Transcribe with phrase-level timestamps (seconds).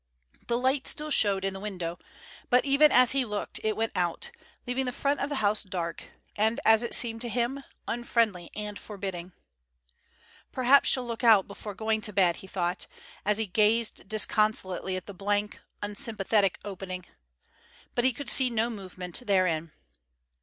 [0.47, 1.99] The light still showed in the window,
[2.49, 4.31] but even as he looked it went out,
[4.65, 8.79] leaving the front of the house dark and, as it seemed to him, unfriendly and
[8.79, 9.31] forbidding.
[10.51, 12.87] "Perhaps she'll look out before going to bed," he thought,
[13.25, 17.05] as he gazed disconsolately at the blank, unsympathetic opening.
[17.93, 19.71] But he could see no movement therein.